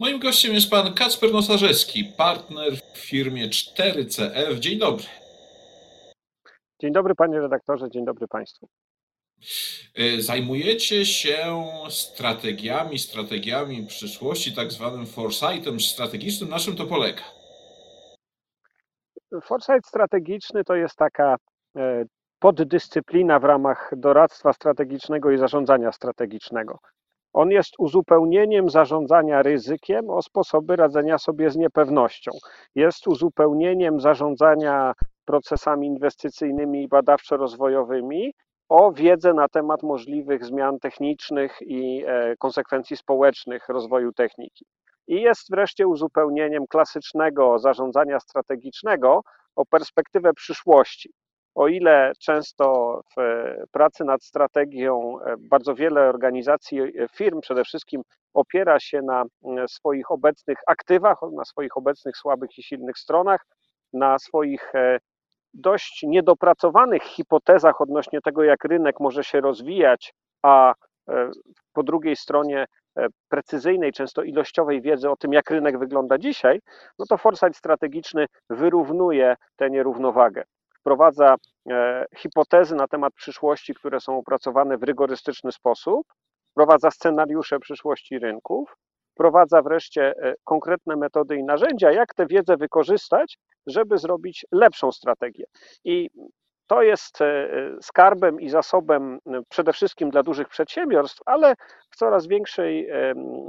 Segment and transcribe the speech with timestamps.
[0.00, 4.58] Moim gościem jest pan Kacper Nosarzewski, partner w firmie 4CF.
[4.58, 5.04] Dzień dobry.
[6.80, 8.68] Dzień dobry panie redaktorze, dzień dobry państwu.
[9.94, 16.50] E, zajmujecie się strategiami, strategiami przyszłości, tak zwanym foresightem strategicznym.
[16.50, 17.22] Na czym to polega?
[19.42, 21.36] Foresight strategiczny to jest taka
[21.76, 22.04] e,
[22.38, 26.78] poddyscyplina w ramach doradztwa strategicznego i zarządzania strategicznego.
[27.36, 32.30] On jest uzupełnieniem zarządzania ryzykiem o sposoby radzenia sobie z niepewnością.
[32.74, 34.92] Jest uzupełnieniem zarządzania
[35.24, 38.30] procesami inwestycyjnymi i badawczo-rozwojowymi
[38.68, 44.64] o wiedzę na temat możliwych zmian technicznych i e, konsekwencji społecznych rozwoju techniki.
[45.08, 49.20] I jest wreszcie uzupełnieniem klasycznego zarządzania strategicznego
[49.56, 51.10] o perspektywę przyszłości.
[51.56, 53.20] O ile często w
[53.70, 58.02] pracy nad strategią e, bardzo wiele organizacji, e, firm przede wszystkim
[58.34, 59.24] opiera się na
[59.68, 63.46] swoich obecnych aktywach, na swoich obecnych słabych i silnych stronach,
[63.92, 64.72] na swoich
[65.56, 70.74] dość niedopracowanych hipotezach odnośnie tego, jak rynek może się rozwijać, a
[71.08, 71.30] e,
[71.72, 72.66] po drugiej stronie
[72.98, 76.60] e, precyzyjnej, często ilościowej wiedzy o tym, jak rynek wygląda dzisiaj,
[76.98, 80.44] no to foresight strategiczny wyrównuje tę nierównowagę.
[80.86, 81.34] Wprowadza
[81.70, 86.06] e, hipotezy na temat przyszłości, które są opracowane w rygorystyczny sposób,
[86.50, 88.76] wprowadza scenariusze przyszłości rynków,
[89.12, 95.44] wprowadza wreszcie konkretne metody i narzędzia, jak tę wiedzę wykorzystać, żeby zrobić lepszą strategię.
[95.84, 96.10] I
[96.66, 97.48] to jest e,
[97.80, 101.54] skarbem i zasobem e, przede wszystkim dla dużych przedsiębiorstw, ale
[101.90, 102.88] w coraz, większej,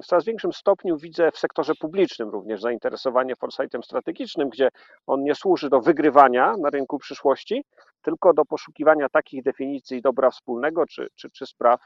[0.04, 4.70] w coraz większym stopniu widzę w sektorze publicznym również zainteresowanie foresightem strategicznym, gdzie
[5.08, 7.64] on nie służy do wygrywania na rynku przyszłości,
[8.02, 11.80] tylko do poszukiwania takich definicji dobra wspólnego czy, czy, czy spraw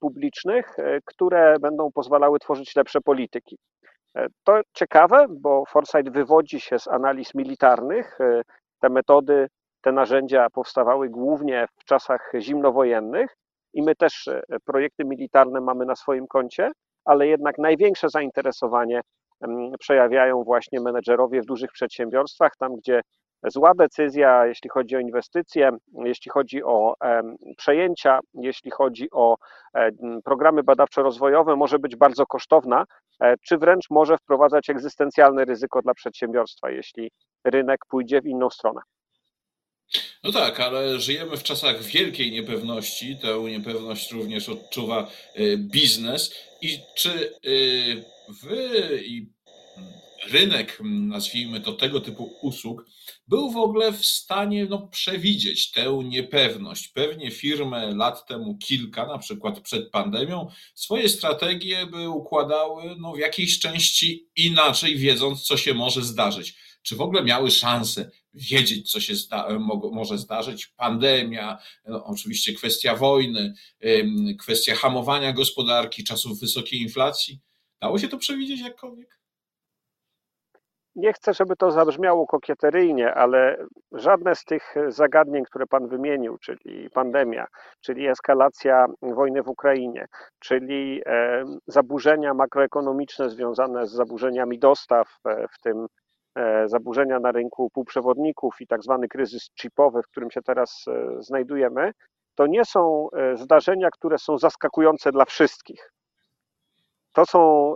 [0.00, 3.58] publicznych, e, które będą pozwalały tworzyć lepsze polityki.
[4.16, 8.20] E, to ciekawe, bo Foresight wywodzi się z analiz militarnych.
[8.20, 8.42] E,
[8.80, 9.48] te metody,
[9.82, 13.36] te narzędzia powstawały głównie w czasach zimnowojennych
[13.74, 16.70] i my też e, projekty militarne mamy na swoim koncie,
[17.04, 19.00] ale jednak największe zainteresowanie
[19.78, 23.00] przejawiają właśnie menedżerowie w dużych przedsiębiorstwach, tam gdzie
[23.44, 26.94] zła decyzja, jeśli chodzi o inwestycje, jeśli chodzi o
[27.56, 29.36] przejęcia, jeśli chodzi o
[30.24, 32.84] programy badawczo-rozwojowe, może być bardzo kosztowna,
[33.20, 37.10] e, czy wręcz może wprowadzać egzystencjalne ryzyko dla przedsiębiorstwa, jeśli
[37.44, 38.80] rynek pójdzie w inną stronę.
[40.22, 43.16] No tak, ale żyjemy w czasach wielkiej niepewności.
[43.22, 46.34] Tę niepewność również odczuwa e, biznes.
[46.60, 47.50] I czy e,
[48.28, 49.26] wy i
[50.30, 52.84] rynek, nazwijmy to tego typu usług,
[53.28, 56.88] był w ogóle w stanie no, przewidzieć tę niepewność.
[56.88, 63.18] Pewnie firmy lat temu kilka, na przykład przed pandemią, swoje strategie by układały no, w
[63.18, 66.54] jakiejś części inaczej, wiedząc, co się może zdarzyć.
[66.82, 69.48] Czy w ogóle miały szansę wiedzieć, co się zda
[69.92, 70.66] może zdarzyć?
[70.66, 73.54] Pandemia, no, oczywiście kwestia wojny,
[74.40, 77.40] kwestia hamowania gospodarki, czasów wysokiej inflacji.
[77.80, 79.22] Dało się to przewidzieć jakkolwiek?
[80.96, 86.90] nie chcę, żeby to zabrzmiało kokieteryjnie, ale żadne z tych zagadnień, które Pan wymienił, czyli
[86.90, 87.46] pandemia,
[87.80, 90.06] czyli eskalacja wojny w Ukrainie,
[90.38, 91.02] czyli
[91.66, 95.86] zaburzenia makroekonomiczne związane z zaburzeniami dostaw, e, w tym
[96.66, 100.84] zaburzenia na rynku półprzewodników i tak zwany kryzys chipowy, w którym się teraz
[101.18, 101.92] znajdujemy,
[102.34, 105.92] to nie są zdarzenia, które są zaskakujące dla wszystkich.
[107.12, 107.74] To są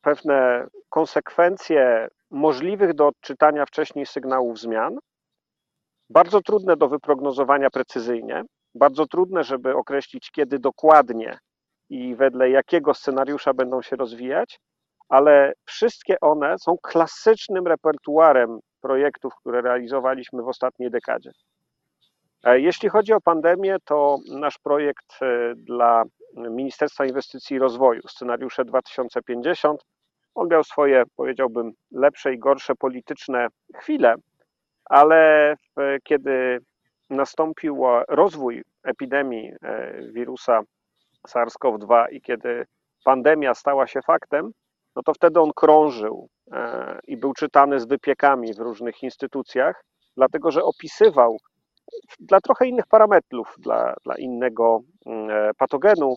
[0.00, 4.98] pewne konsekwencje możliwych do odczytania wcześniej sygnałów zmian,
[6.10, 8.42] bardzo trudne do wyprognozowania precyzyjnie,
[8.74, 11.38] bardzo trudne, żeby określić, kiedy dokładnie
[11.90, 14.60] i wedle jakiego scenariusza będą się rozwijać,
[15.12, 21.30] ale wszystkie one są klasycznym repertuarem projektów, które realizowaliśmy w ostatniej dekadzie.
[22.44, 26.02] E, jeśli chodzi o pandemię, to nasz projekt e, dla
[26.34, 29.84] Ministerstwa Inwestycji i Rozwoju, scenariusze 2050,
[30.34, 34.14] on miał swoje, powiedziałbym, lepsze i gorsze polityczne chwile,
[34.84, 35.54] ale
[36.04, 36.58] kiedy
[37.10, 40.60] nastąpił rozwój epidemii e, wirusa
[41.28, 42.66] SARS-CoV-2 i kiedy
[43.04, 44.52] pandemia stała się faktem,
[44.96, 49.84] no to wtedy on krążył e, i był czytany z wypiekami w różnych instytucjach,
[50.16, 51.36] dlatego że opisywał
[52.20, 56.16] dla trochę innych parametrów, dla, dla innego mm, e, patogenu,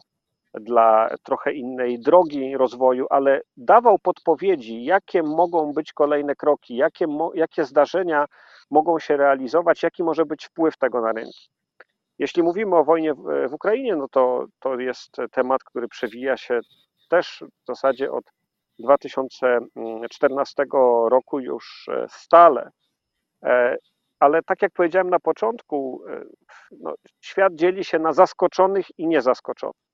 [0.54, 7.66] dla trochę innej drogi rozwoju, ale dawał podpowiedzi, jakie mogą być kolejne kroki, jakie, jakie
[7.66, 8.26] zdarzenia
[8.72, 11.50] mogą się realizować, jaki może być wpływ tego na rynki.
[12.20, 16.60] Jeśli mówimy o wojnie w, Ukrainie, no to, to jest temat, który przewija się
[17.10, 18.24] też w zasadzie od
[18.80, 20.64] 2014
[21.10, 22.70] roku już stale.
[24.20, 26.04] Ale tak jak powiedziałem na początku,
[26.72, 29.86] no, świat dzieli się na zaskoczonych i niezaskoczonych.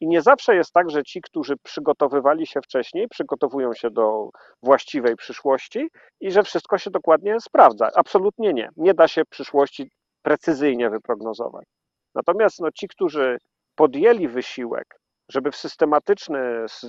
[0.00, 4.28] I nie zawsze jest tak, że ci, którzy przygotowywali się wcześniej, przygotowują się do
[4.62, 5.88] właściwej przyszłości
[6.20, 7.90] i że wszystko się dokładnie sprawdza.
[7.94, 8.68] Absolutnie nie.
[8.76, 9.90] Nie da się przyszłości
[10.22, 11.66] precyzyjnie wyprognozować.
[12.14, 13.38] Natomiast no, ci, którzy
[13.74, 14.99] podjęli wysiłek,
[15.30, 16.38] żeby w systematyczny,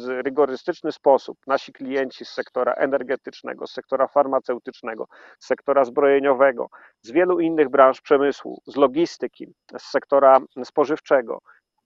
[0.08, 5.08] rygorystyczny sposób nasi klienci z sektora energetycznego, z sektora farmaceutycznego,
[5.40, 6.68] z sektora zbrojeniowego,
[7.02, 11.40] z wielu innych branż przemysłu, z logistyki, z sektora spożywczego,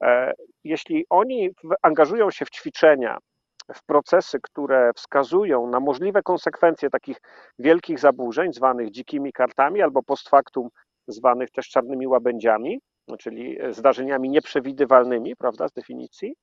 [0.04, 1.50] E, jeśli oni
[1.82, 3.18] angażują się w ćwiczenia,
[3.74, 7.18] w procesy, które wskazują na możliwe konsekwencje takich
[7.60, 10.70] wielkich zaburzeń, zwanych dzikimi kartami, albo post factum
[11.08, 12.80] zwanych też czarnymi łabędziami,
[13.20, 16.36] czyli zdarzeniami nieprzewidywalnymi, prawda, z definicji,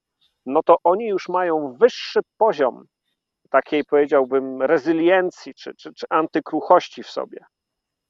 [0.47, 2.85] no to oni już mają wyższy poziom
[3.50, 7.44] takiej, powiedziałbym, rezyliencji czy, czy, czy antykruchości w sobie.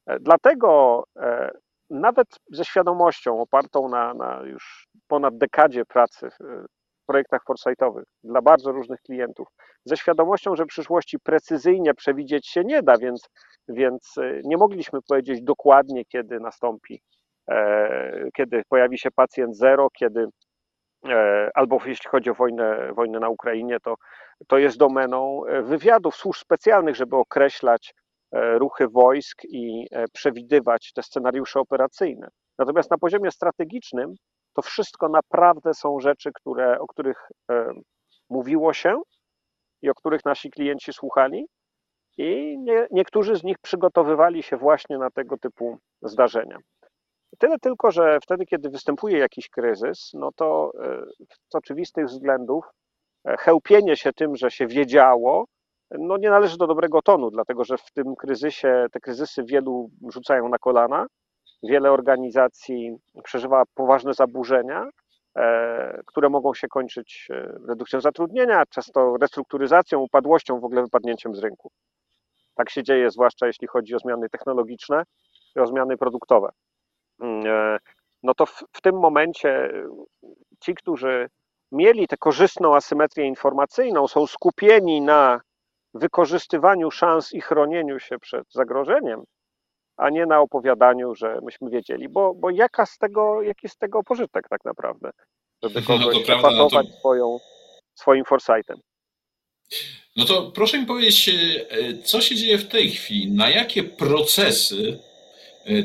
[0.07, 1.51] E, dlatego e,
[1.91, 6.67] nawet ze świadomością opartą na, na już ponad dekadzie pracy w
[7.07, 9.49] projektach foresightowych dla bardzo różnych klientów,
[9.85, 13.29] ze świadomością, że przyszłości precyzyjnie przewidzieć się nie da, więc,
[13.69, 16.99] więc e, nie mogliśmy powiedzieć dokładnie, kiedy nastąpi, e,
[18.35, 20.27] kiedy pojawi się pacjent zero, kiedy
[21.09, 23.95] e, albo jeśli chodzi o wojnę, wojnę na Ukrainie, to,
[24.49, 27.95] to jest domeną wywiadów, służb specjalnych, żeby określać
[28.35, 32.29] ruchy wojsk i przewidywać te scenariusze operacyjne.
[32.59, 34.15] Natomiast na poziomie strategicznym
[34.55, 37.73] to wszystko naprawdę są rzeczy, które, o których e,
[38.31, 39.01] mówiło się
[39.83, 41.47] i o których nasi klienci słuchali,
[42.19, 46.59] i nie, niektórzy z nich przygotowywali się właśnie na tego typu zdarzenia.
[47.43, 51.03] Tyle tylko, że wtedy, kiedy występuje jakiś kryzys, no to e,
[51.51, 52.65] z oczywistych względów
[53.25, 55.45] e, chełpienie się tym, że się wiedziało,
[55.91, 60.49] no nie należy do dobrego tonu, dlatego że w tym kryzysie, te kryzysy wielu rzucają
[60.49, 61.07] na kolana,
[61.63, 64.89] Wiele organizacji przeżywa poważne zaburzenia,
[65.37, 67.29] e, które mogą się kończyć
[67.69, 71.71] redukcją zatrudnienia, często restrukturyzacją, upadłością, w ogóle wypadnięciem z rynku.
[72.55, 75.03] Tak się dzieje, zwłaszcza jeśli chodzi o zmiany technologiczne
[75.57, 76.49] i o zmiany produktowe.
[77.23, 77.79] Mm, e,
[78.23, 79.71] no to w, w tym momencie
[80.61, 81.29] ci, którzy
[81.73, 85.41] mieli tę korzystną asymetrię informacyjną, są skupieni na
[85.95, 89.25] wykorzystywaniu szans i chronieniu się przed zagrożeniem,
[89.97, 94.03] a nie na opowiadaniu, że myśmy wiedzieli, bo, bo jaka z tego, jaki z tego
[94.03, 95.11] pożytek tak naprawdę,
[95.63, 97.39] żeby no kogoś no to swoją,
[97.95, 98.79] swoim foresightem.
[100.17, 103.33] No to proszę mi powiedzieć, e, co się dzieje w tej chwili?
[103.33, 105.12] Na jakie procesy, e,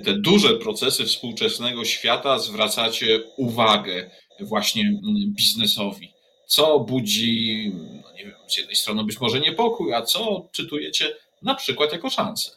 [0.06, 4.10] te duże procesy współczesnego świata zwracacie uwagę
[4.40, 5.02] właśnie mm,
[5.38, 6.14] biznesowi?
[6.48, 7.72] Co budzi,
[8.04, 11.06] no nie wiem, z jednej strony być może niepokój, a co czytujecie
[11.42, 12.52] na przykład jako szansę?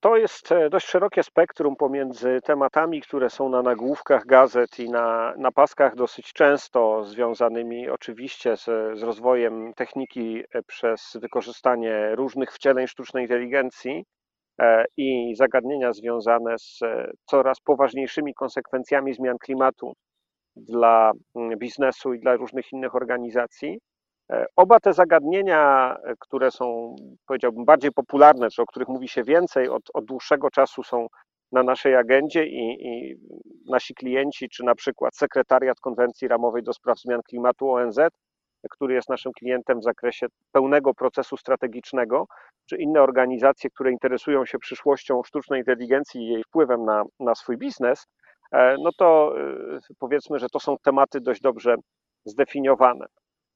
[0.00, 5.34] To jest e, dość szerokie spektrum pomiędzy tematami, które są na nagłówkach gazet i na,
[5.36, 8.64] na paskach dosyć często związanymi oczywiście z,
[8.98, 14.19] z rozwojem techniki e, przez wykorzystanie różnych wcieleń sztucznej inteligencji e,
[14.96, 16.78] i zagadnienia związane z
[17.24, 19.92] coraz poważniejszymi konsekwencjami zmian klimatu
[20.56, 23.78] dla mm, biznesu i dla różnych innych organizacji.
[24.32, 29.24] E, oba te zagadnienia, e, które są, powiedziałbym, bardziej popularne, czy o których mówi się
[29.24, 31.06] więcej, od, od dłuższego czasu są
[31.52, 33.16] na naszej agendzie i, i,
[33.70, 37.98] nasi klienci, czy na przykład Sekretariat Konwencji Ramowej do Spraw Zmian Klimatu ONZ,
[38.70, 42.26] który jest naszym klientem w zakresie pełnego procesu strategicznego,
[42.66, 47.56] czy inne organizacje, które interesują się przyszłością sztucznej inteligencji i jej wpływem na, na swój
[47.56, 48.06] biznes,
[48.52, 49.34] e, no to
[49.98, 51.74] powiedzmy, że to są tematy dość dobrze
[52.24, 53.06] zdefiniowane.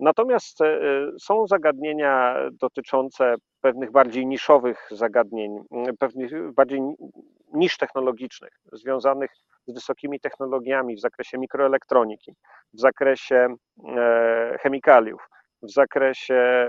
[0.00, 0.78] Natomiast e,
[1.20, 5.60] są zagadnienia dotyczące pewnych bardziej niszowych zagadnień,
[5.98, 6.80] pewnych bardziej
[7.54, 9.30] nisz technologicznych, związanych
[9.66, 12.34] z wysokimi technologiami w zakresie mikroelektroniki,
[12.74, 13.54] w zakresie
[13.96, 15.28] e, chemikaliów,
[15.62, 16.68] w zakresie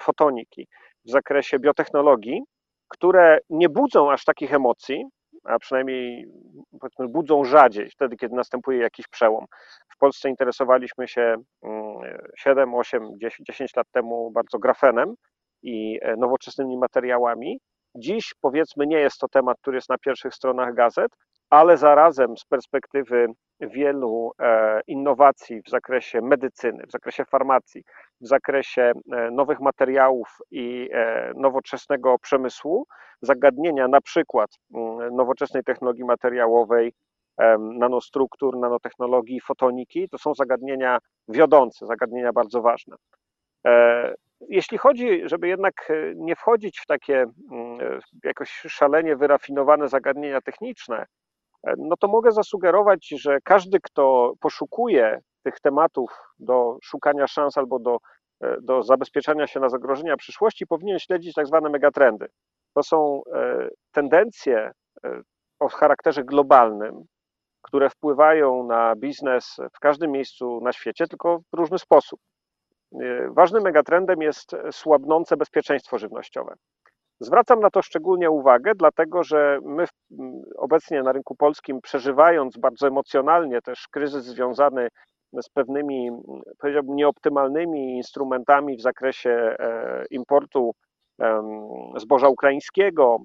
[0.00, 0.68] fotoniki,
[1.04, 2.42] w zakresie biotechnologii,
[2.88, 5.04] które nie budzą aż takich emocji,
[5.44, 6.26] a przynajmniej
[7.08, 9.44] budzą rzadziej, wtedy, kiedy następuje jakiś przełom.
[9.94, 11.36] W Polsce interesowaliśmy się
[12.38, 15.14] 7, 8, 10, 10 lat temu bardzo grafenem
[15.62, 17.60] i e, nowoczesnymi materiałami.
[17.98, 21.12] Dziś powiedzmy nie jest to temat, który jest na pierwszych stronach gazet,
[21.50, 23.26] ale zarazem z perspektywy
[23.60, 27.82] wielu e, innowacji w zakresie medycyny, w zakresie farmacji,
[28.20, 30.90] w zakresie e, nowych materiałów i
[31.34, 32.86] nowoczesnego przemysłu,
[33.22, 36.92] zagadnienia na przykład mm, nowoczesnej technologii materiałowej,
[37.58, 40.08] nanostruktur, nanotechnologii, fotoniki.
[40.08, 40.98] To są zagadnienia
[41.28, 42.96] wiodące, zagadnienia bardzo ważne.
[44.40, 51.06] E, jeśli chodzi, żeby jednak nie wchodzić w takie mm, jakoś szalenie wyrafinowane zagadnienia techniczne,
[51.78, 57.98] no to mogę zasugerować, że każdy, kto poszukuje tych tematów do szukania szans albo do,
[58.40, 62.26] e, do zabezpieczania się na zagrożenia przyszłości, powinien śledzić tak zwane megatrendy.
[62.74, 64.70] To są e, tendencje
[65.04, 65.20] e,
[65.58, 67.04] o charakterze globalnym,
[67.62, 72.20] które wpływają na biznes w każdym miejscu na świecie, tylko w różny sposób.
[73.28, 76.54] Ważnym megatrendem jest słabnące bezpieczeństwo żywnościowe.
[77.20, 79.84] Zwracam na to szczególnie uwagę, dlatego że my
[80.56, 84.88] obecnie na rynku polskim, przeżywając bardzo emocjonalnie też kryzys związany
[85.32, 86.10] z pewnymi,
[86.58, 90.72] powiedziałbym, nieoptymalnymi instrumentami w zakresie e, importu
[91.96, 93.18] zboża ukraińskiego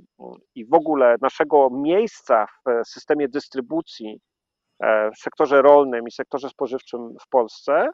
[0.56, 4.20] i w ogóle naszego miejsca w systemie dystrybucji
[4.80, 7.92] e, w sektorze rolnym i sektorze spożywczym w Polsce, e,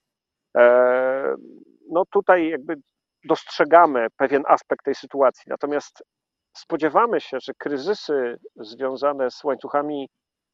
[1.90, 2.76] no tutaj jakby
[3.26, 5.44] dostrzegamy pewien aspekt tej sytuacji.
[5.48, 6.04] Natomiast
[6.58, 10.10] spodziewamy się, że kryzysy związane z łańcuchami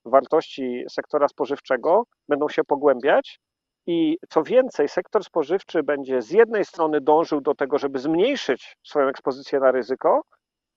[0.05, 3.39] wartości sektora spożywczego będą się pogłębiać.
[3.88, 9.07] I co więcej, sektor spożywczy będzie z jednej strony dążył do tego, żeby zmniejszyć swoją
[9.07, 10.22] ekspozycję na ryzyko,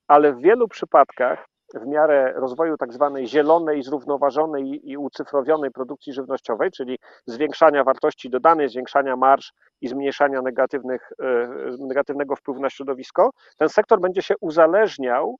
[0.09, 1.47] ale w wielu przypadkach
[1.81, 8.69] w miarę rozwoju tak zwanej zielonej, zrównoważonej i ucyfrowionej produkcji żywnościowej, czyli zwiększania wartości dodanej,
[8.69, 15.37] zwiększania marż i zmniejszania negatywnych, e, negatywnego wpływu na środowisko, ten sektor będzie się uzależniał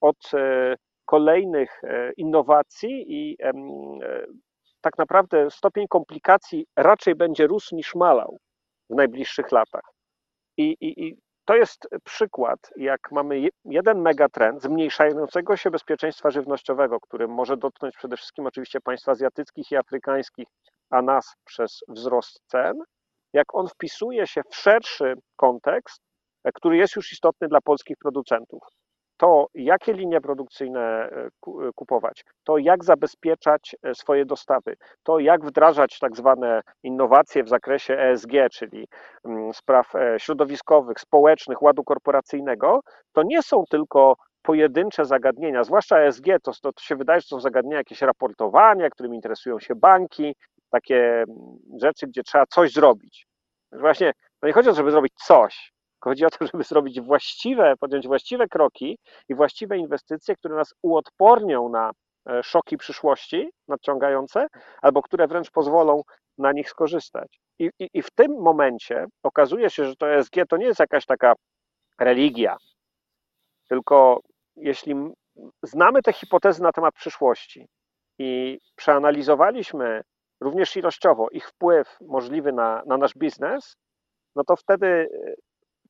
[0.00, 0.74] od e,
[1.04, 3.36] kolejnych e, innowacji i
[4.80, 8.38] tak naprawdę stopień komplikacji raczej będzie rósł niż malał
[8.90, 9.84] w najbliższych latach.
[10.56, 11.16] I, i, i
[11.46, 18.16] to jest przykład, jak mamy jeden megatrend zmniejszającego się bezpieczeństwa żywnościowego, który może dotknąć przede
[18.16, 20.46] wszystkim oczywiście państw azjatyckich i afrykańskich,
[20.90, 22.74] a nas przez wzrost cen,
[23.32, 26.02] jak on wpisuje się w szerszy kontekst,
[26.54, 28.62] który jest już istotny dla polskich producentów
[29.16, 31.30] to jakie linie produkcyjne e, e,
[31.74, 37.98] kupować, to jak zabezpieczać e, swoje dostawy, to jak wdrażać tak zwane innowacje w zakresie
[37.98, 38.88] ESG, czyli
[39.24, 42.80] mm, spraw środowiskowych, społecznych, ładu korporacyjnego,
[43.12, 47.40] to nie są tylko pojedyncze zagadnienia, zwłaszcza ESG, to, to, to się wydaje, że są
[47.40, 50.34] zagadnienia jakieś raportowania, którymi interesują się banki,
[50.70, 51.26] takie mm,
[51.80, 53.26] rzeczy, gdzie trzeba coś zrobić.
[53.72, 55.72] Właśnie, no nie chodzi o to, żeby zrobić coś,
[56.06, 58.98] Chodzi o to, żeby zrobić właściwe, podjąć właściwe kroki
[59.28, 61.90] i właściwe inwestycje, które nas uodpornią na
[62.28, 64.46] e, szoki przyszłości nadciągające,
[64.82, 66.02] albo które wręcz pozwolą
[66.38, 67.40] na nich skorzystać.
[67.58, 71.06] I, i, I, w tym momencie okazuje się, że to ESG to nie jest jakaś
[71.06, 71.34] taka
[72.00, 72.56] religia,
[73.68, 74.20] tylko
[74.56, 74.94] jeśli
[75.62, 77.66] znamy te hipotezy na temat przyszłości
[78.18, 80.02] i przeanalizowaliśmy
[80.40, 83.76] również ilościowo ich wpływ możliwy na, na nasz biznes,
[84.36, 85.34] no to wtedy e,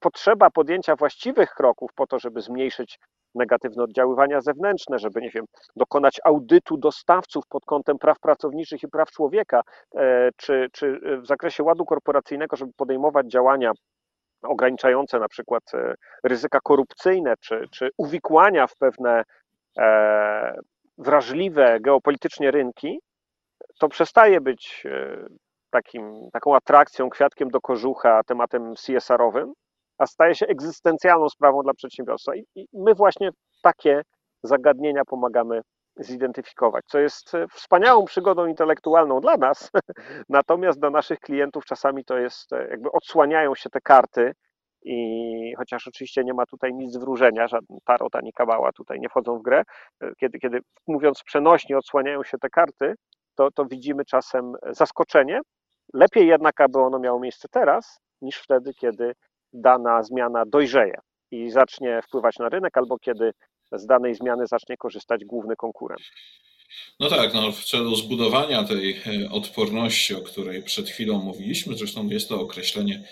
[0.00, 2.98] potrzeba podjęcia właściwych kroków po to, żeby zmniejszyć
[3.34, 5.44] negatywne oddziaływania zewnętrzne, żeby, nie wiem,
[5.76, 9.62] dokonać audytu dostawców pod kątem praw pracowniczych i praw człowieka,
[9.96, 13.72] e, czy, czy w zakresie ładu korporacyjnego, żeby podejmować działania
[14.42, 19.22] ograniczające na przykład e, ryzyka korupcyjne, czy, czy uwikłania w pewne
[19.78, 20.58] e,
[20.98, 23.00] wrażliwe geopolitycznie rynki,
[23.78, 24.86] to przestaje być
[25.70, 29.52] takim, taką atrakcją, kwiatkiem do kożucha, tematem CSR-owym,
[29.98, 32.36] a staje się egzystencjalną sprawą dla przedsiębiorstwa.
[32.36, 33.30] I, I, my właśnie
[33.62, 34.02] takie
[34.42, 35.60] zagadnienia pomagamy
[35.96, 39.70] zidentyfikować, co jest e, wspaniałą przygodą intelektualną dla nas,
[40.28, 44.32] natomiast dla naszych klientów czasami to jest, e, jakby odsłaniają się te karty
[44.82, 49.38] i chociaż oczywiście nie ma tutaj nic wróżenia, żaden tarot ani kabała tutaj nie wchodzą
[49.38, 49.62] w grę,
[50.00, 52.94] e, kiedy, kiedy mówiąc przenośnie odsłaniają się te karty,
[53.34, 55.40] to, to widzimy czasem zaskoczenie.
[55.94, 59.12] Lepiej jednak, aby ono miało miejsce teraz, niż wtedy, kiedy
[59.52, 60.98] dana zmiana dojrzeje
[61.30, 63.32] i zacznie wpływać na rynek, albo kiedy
[63.72, 66.02] z danej zmiany zacznie korzystać główny konkurent.
[67.00, 72.08] No tak, no w celu zbudowania tej e, odporności, o której przed chwilą mówiliśmy, zresztą
[72.08, 73.04] jest to określenie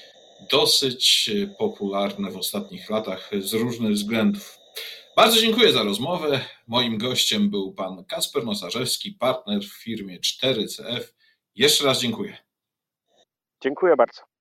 [0.51, 4.59] dosyć e, popularne w ostatnich latach z różnych względów.
[5.17, 6.41] Bardzo dziękuję za rozmowę.
[6.67, 11.03] Moim gościem był pan Kasper Nosarzewski, partner w firmie 4CF.
[11.55, 12.37] Jeszcze raz dziękuję.
[13.63, 14.34] Dziękuję bardzo.